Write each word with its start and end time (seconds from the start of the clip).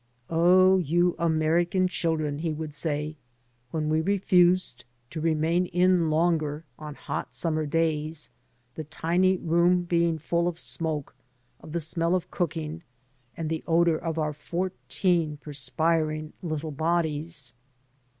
"Oh, 0.31 0.79
you 0.79 1.15
American 1.19 1.87
children," 1.87 2.39
he 2.39 2.53
would 2.53 2.73
say 2.73 3.17
when 3.69 3.87
we 3.87 4.01
refused 4.01 4.83
to 5.11 5.21
remain 5.21 5.67
in 5.67 6.09
longer 6.09 6.65
on 6.79 6.95
hot 6.95 7.35
summer 7.35 7.67
days, 7.67 8.31
the 8.73 8.83
tiny 8.83 9.37
room 9.37 9.83
being 9.83 10.17
full 10.17 10.47
of 10.47 10.57
smoke, 10.59 11.13
of 11.59 11.71
the 11.71 11.79
smell 11.79 12.15
of 12.15 12.31
cooking, 12.31 12.81
and 13.37 13.47
the 13.47 13.63
odour 13.67 13.95
of 13.97 14.17
our 14.17 14.33
fourteen 14.33 15.37
perspiring 15.37 16.33
little 16.41 16.71
bodies. 16.71 17.53